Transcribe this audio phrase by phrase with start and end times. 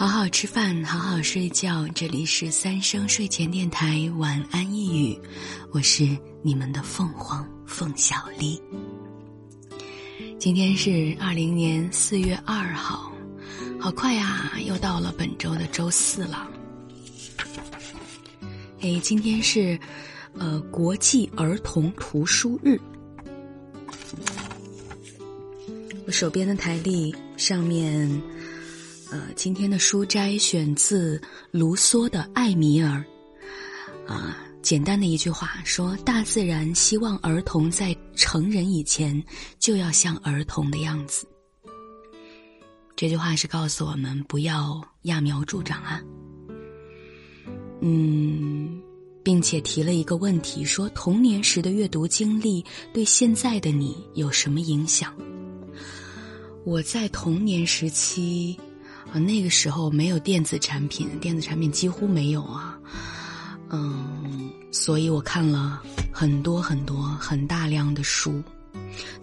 [0.00, 1.86] 好好吃饭，好好睡觉。
[1.88, 5.20] 这里是三生睡前电台晚安一语，
[5.72, 8.58] 我是你们的凤凰凤小丽。
[10.38, 13.12] 今天是二零年四月二号，
[13.78, 16.50] 好快呀，又到了本周的周四了。
[18.80, 19.78] 哎，今天是
[20.32, 22.80] 呃国际儿童图书日。
[26.06, 28.10] 我手边的台历上面。
[29.10, 31.20] 呃，今天的书摘选自
[31.50, 33.04] 卢梭的《艾米尔》，
[34.06, 39.20] 啊，简单的一句话说：大自然希望儿童在成人以前
[39.58, 41.26] 就要像儿童的样子。
[42.94, 46.00] 这句话是告诉我们不要揠苗助长啊。
[47.80, 48.80] 嗯，
[49.24, 55.12] 并且提了一个问题，说童年时的阅读经历对现在的你有什么影响？
[56.64, 58.56] 我在童年时期。
[59.12, 62.78] 啊，那个时候没有电子产品，电子产品几乎没有啊，
[63.70, 68.42] 嗯，所以我看了很多很多很大量的书，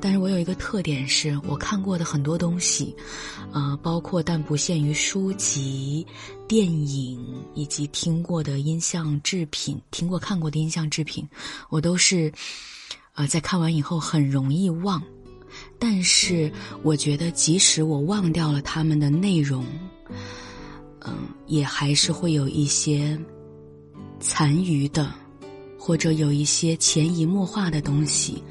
[0.00, 2.94] 但是我有一个特点是我看过的很多东西，
[3.52, 6.04] 呃，包括但不限于书籍、
[6.48, 11.28] 电影以及听过的音像制品，听过看过的音像制品，
[11.68, 12.32] 我都是，
[13.14, 15.00] 呃，在看完以后很容易忘。
[15.78, 16.50] 但是，
[16.82, 19.64] 我觉得即使我忘掉了他们的内容，
[21.00, 23.18] 嗯，也还是会有一些
[24.20, 25.12] 残余的，
[25.78, 28.42] 或者有一些潜移默化的东西，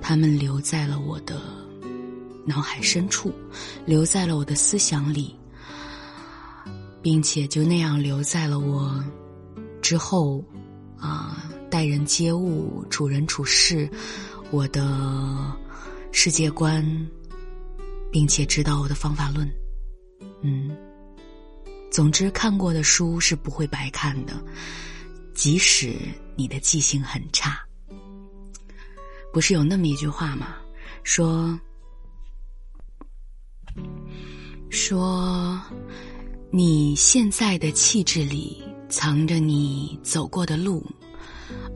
[0.00, 1.40] 他们留在了我的
[2.44, 3.32] 脑海深处，
[3.86, 5.34] 留在了我的思想里，
[7.02, 9.02] 并且就那样留在了我
[9.80, 10.44] 之后
[10.98, 13.88] 啊，待人接物、处人处事，
[14.50, 15.56] 我的。
[16.16, 16.82] 世界观，
[18.10, 19.52] 并且知道我的方法论，
[20.42, 20.74] 嗯，
[21.90, 24.32] 总之看过的书是不会白看的，
[25.34, 25.96] 即使
[26.36, 27.58] 你的记性很差。
[29.32, 30.54] 不是有那么一句话吗？
[31.02, 31.58] 说
[34.70, 35.60] 说
[36.52, 40.86] 你现在的气质里藏着你走过的路，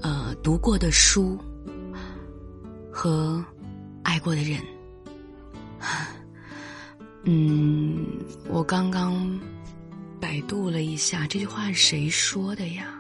[0.01, 1.37] 呃，读过的书
[2.91, 3.45] 和。
[4.03, 4.61] 爱过的人，
[7.25, 8.07] 嗯，
[8.49, 9.41] 我刚刚
[10.21, 12.95] 百度了一下，这句话是谁说的呀？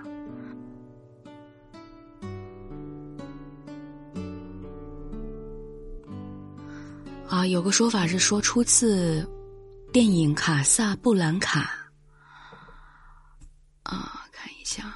[7.28, 9.28] 啊，有个说法是说出自
[9.92, 11.60] 电影《卡萨布兰卡》。
[13.82, 14.94] 啊，看一下。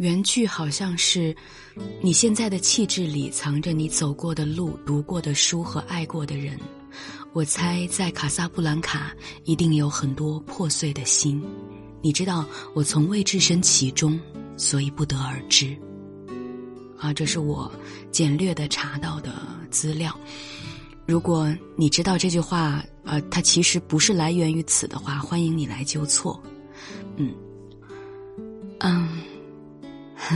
[0.00, 1.36] 原句好像是：
[2.00, 6.58] 你现在的气质里藏着你走过的路、读过的书和爱过的人。
[7.34, 9.12] 我猜在卡萨布兰卡
[9.44, 11.44] 一定有很多破碎的心。
[12.00, 14.18] 你知道，我从未置身其中，
[14.56, 15.76] 所以不得而知。
[16.98, 17.70] 啊，这是我
[18.10, 19.34] 简略的查到的
[19.70, 20.18] 资料。
[21.04, 26.42] 如果你知道这句话，呃，它其实不是来源于此的话，欢迎你来纠错。
[27.18, 27.34] 嗯，
[28.78, 29.06] 嗯。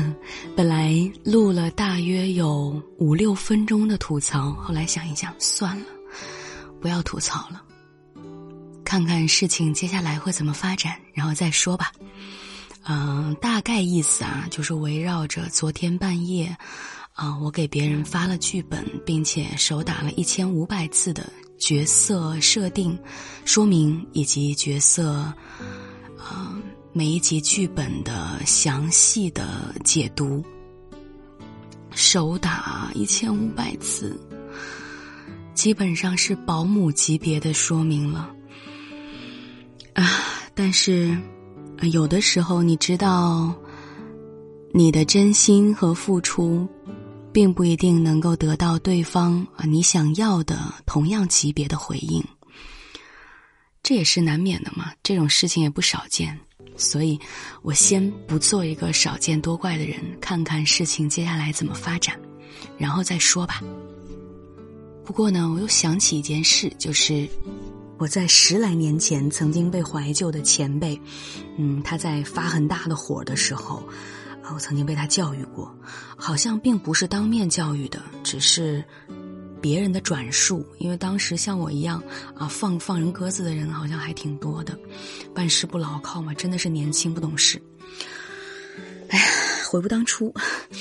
[0.57, 0.95] 本来
[1.25, 5.87] 录了大约有五六分钟的吐槽，后来想一想，算了，
[6.81, 7.63] 不要吐槽了，
[8.85, 11.93] 看看事情接下来会怎么发展，然后再说吧。
[12.87, 16.55] 嗯，大概意思啊，就是围绕着昨天半夜，
[17.15, 22.99] 啊，我给别人发了剧本，并且手打了一千五百字的角色设定
[23.47, 25.33] 说明以及角色，
[26.97, 30.41] 每一集剧本的详细的解读，
[31.91, 34.17] 手打一千五百字，
[35.55, 38.31] 基本上是保姆级别的说明了。
[39.95, 40.09] 啊，
[40.55, 41.21] 但是
[41.83, 43.53] 有的时候，你知道，
[44.73, 46.65] 你的真心和付出，
[47.33, 52.25] 并不一定能够得到对方啊你想要的同样级别的回应，
[53.83, 54.93] 这也是难免的嘛。
[55.03, 56.39] 这种事情也不少见。
[56.77, 57.19] 所以，
[57.63, 62.19] 我先不做一个少见多怪的人，看看事情接下来怎么发展，
[62.77, 63.63] 然后再说吧。
[65.05, 67.29] 不过呢，我又想起一件事，就是
[67.99, 71.01] 我在十来年前曾经被怀旧的前辈，
[71.57, 73.77] 嗯，他在发很大的火的时候，
[74.43, 75.73] 啊，我曾经被他教育过，
[76.17, 78.85] 好像并不是当面教育的，只是。
[79.65, 82.05] 别人的转述，因为当时像我一样
[82.37, 84.79] 啊放放人鸽子的人好像还挺多的，
[85.35, 87.59] 办事不牢靠嘛，真的是年轻不懂事。
[89.09, 89.25] 哎呀，
[89.71, 90.31] 悔不当初。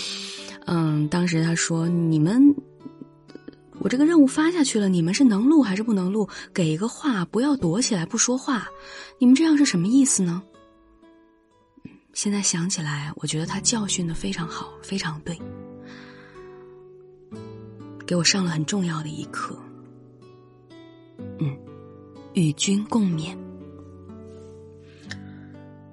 [0.68, 2.54] 嗯，当时他说你们
[3.80, 6.28] 我这个任务发下去了，你们是能录还是不能录？
[6.54, 8.68] 给一个话，不要躲起来不说话。
[9.18, 10.44] 你们这样是什么意思呢？
[12.12, 15.40] 现在想起来，我觉得他教训的非常好，非常对，
[18.06, 19.58] 给我上了很重要的一课。
[21.40, 21.58] 嗯，
[22.34, 23.38] 与君共勉。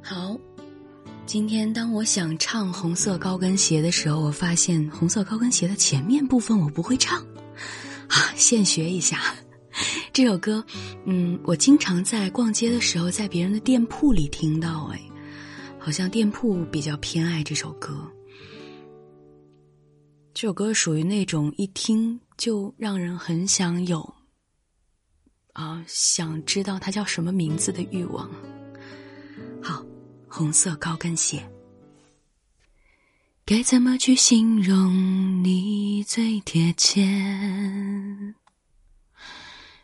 [0.03, 0.37] 好，
[1.27, 7.21] 今天当我想唱《红色高跟鞋》的时候，我发现《红色高跟鞋》的前面部分我不会唱，
[8.09, 9.19] 啊，现学一下
[10.13, 10.65] 这首歌。
[11.05, 15.01] 嗯，我经常在逛街的时候，在别人的店铺里听到，哎。
[15.83, 18.07] 好像店铺比较偏爱这首歌。
[20.33, 24.15] 这首歌属于那种一听就让人很想有，
[25.53, 28.31] 啊，想知道它叫什么名字的欲望。
[29.61, 29.85] 好，
[30.29, 31.45] 红色高跟鞋，
[33.45, 37.05] 该怎么去形容你最贴切？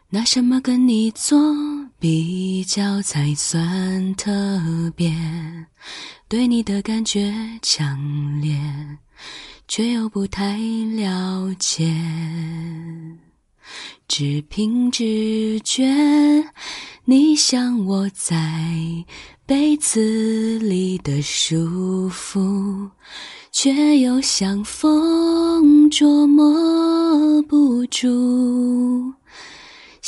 [0.09, 1.37] 拿什么跟你做
[1.99, 4.33] 比较才算特
[4.95, 5.13] 别？
[6.29, 8.57] 对你的感觉强烈，
[9.77, 10.57] 却又不太
[10.97, 11.93] 了解。
[14.09, 15.85] 只凭直觉，
[17.05, 18.35] 你像窝在
[19.45, 22.89] 被子里的舒服，
[23.53, 29.13] 却又像风捉摸不住。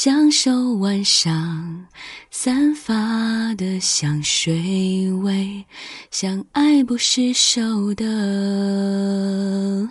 [0.00, 1.88] 享受晚上
[2.30, 5.64] 散发的香水味，
[6.12, 9.90] 像爱不释手的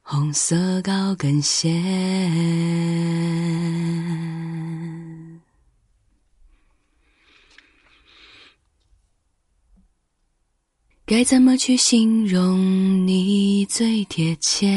[0.00, 1.82] 红色高跟鞋。
[11.04, 14.68] 该怎么去形容你最贴切？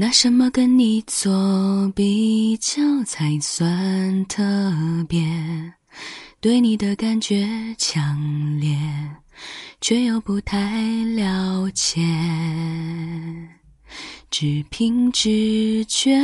[0.00, 4.42] 拿什么跟你作比较才算特
[5.06, 5.22] 别？
[6.40, 8.74] 对你的感觉强烈，
[9.82, 10.80] 却又不太
[11.14, 12.00] 了解。
[14.30, 16.18] 只凭直觉，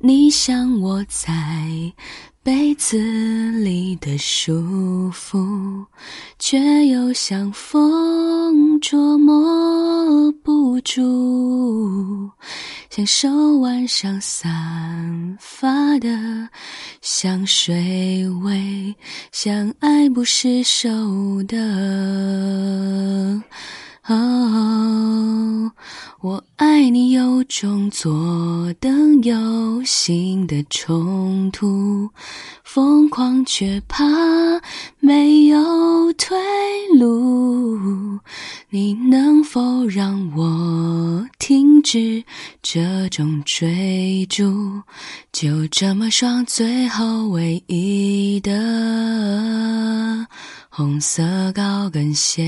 [0.00, 1.32] 你像我在
[2.44, 2.98] 被子
[3.62, 5.82] 里的舒服，
[6.38, 12.30] 却又像风捉摸不住。
[12.90, 16.46] 像手腕上散发的
[17.00, 18.94] 香水味，
[19.32, 20.86] 像爱不释手
[21.48, 23.42] 的。
[24.06, 25.72] 哦，
[26.20, 32.10] 我爱你有种左等右行的冲突，
[32.62, 34.04] 疯狂却怕
[35.00, 36.36] 没有退
[36.98, 38.18] 路。
[38.68, 42.22] 你能否让我停止
[42.62, 44.82] 这种追逐？
[45.32, 48.52] 就这么双最后唯一的。
[50.76, 51.22] 红色
[51.52, 52.42] 高跟鞋。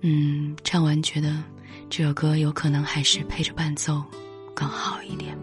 [0.00, 1.36] 嗯，唱完觉得
[1.90, 4.02] 这首歌有可能还是配着伴奏
[4.54, 5.36] 更好一点。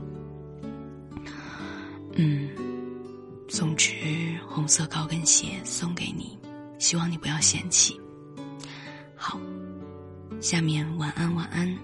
[2.14, 2.50] 嗯，
[3.48, 3.94] 送纸
[4.50, 6.36] 红色高跟鞋送给你，
[6.80, 8.02] 希望你不要嫌弃。
[9.16, 9.40] 好，
[10.40, 11.78] 下面晚安晚安，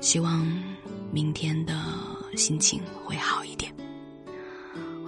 [0.00, 0.42] 希望
[1.12, 1.78] 明天的
[2.34, 3.70] 心情会好一点。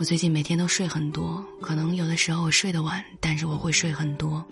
[0.00, 4.42] 我最近每天都睡很多，可能有的时候我睡得晚，但是我会睡很多。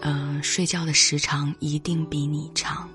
[0.00, 2.88] 呃，睡觉的时长一定比你长，